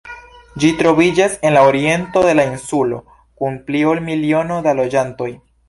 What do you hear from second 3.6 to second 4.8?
pli ol miliono da